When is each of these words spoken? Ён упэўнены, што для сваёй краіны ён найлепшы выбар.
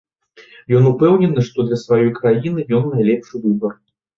Ён 0.77 0.87
упэўнены, 0.91 1.43
што 1.49 1.67
для 1.67 1.77
сваёй 1.83 2.11
краіны 2.23 2.67
ён 2.79 2.83
найлепшы 2.95 3.35
выбар. 3.49 3.79